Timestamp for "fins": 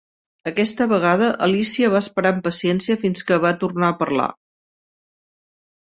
3.05-3.25